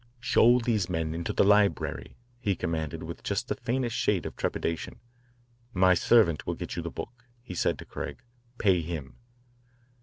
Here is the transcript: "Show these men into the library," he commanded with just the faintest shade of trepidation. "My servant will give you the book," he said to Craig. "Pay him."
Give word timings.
"Show 0.19 0.57
these 0.59 0.89
men 0.89 1.13
into 1.13 1.31
the 1.31 1.43
library," 1.43 2.17
he 2.39 2.55
commanded 2.55 3.03
with 3.03 3.21
just 3.21 3.47
the 3.49 3.55
faintest 3.55 3.95
shade 3.95 4.25
of 4.25 4.35
trepidation. 4.35 4.99
"My 5.75 5.93
servant 5.93 6.47
will 6.47 6.55
give 6.55 6.75
you 6.75 6.81
the 6.81 6.89
book," 6.89 7.27
he 7.43 7.53
said 7.53 7.77
to 7.77 7.85
Craig. 7.85 8.23
"Pay 8.57 8.81
him." 8.81 9.17